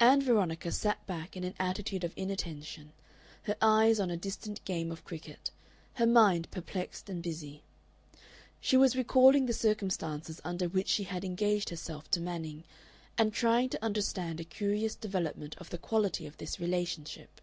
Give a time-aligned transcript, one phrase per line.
[0.00, 2.94] Ann Veronica sat back in an attitude of inattention,
[3.42, 5.50] her eyes on a distant game of cricket,
[5.96, 7.62] her mind perplexed and busy.
[8.58, 12.64] She was recalling the circumstances under which she had engaged herself to Manning,
[13.18, 17.42] and trying to understand a curious development of the quality of this relationship.